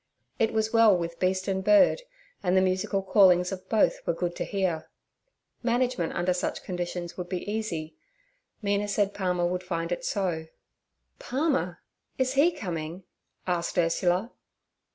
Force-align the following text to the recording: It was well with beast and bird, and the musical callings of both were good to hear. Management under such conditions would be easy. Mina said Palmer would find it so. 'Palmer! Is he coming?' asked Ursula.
It 0.39 0.51
was 0.51 0.73
well 0.73 0.97
with 0.97 1.19
beast 1.19 1.47
and 1.47 1.63
bird, 1.63 2.01
and 2.41 2.57
the 2.57 2.61
musical 2.61 3.03
callings 3.03 3.51
of 3.51 3.69
both 3.69 3.99
were 4.07 4.15
good 4.15 4.35
to 4.37 4.43
hear. 4.43 4.89
Management 5.61 6.13
under 6.13 6.33
such 6.33 6.63
conditions 6.63 7.17
would 7.17 7.29
be 7.29 7.47
easy. 7.47 7.95
Mina 8.63 8.87
said 8.87 9.13
Palmer 9.13 9.45
would 9.45 9.61
find 9.61 9.91
it 9.91 10.03
so. 10.03 10.47
'Palmer! 11.19 11.81
Is 12.17 12.33
he 12.33 12.51
coming?' 12.51 13.03
asked 13.45 13.77
Ursula. 13.77 14.31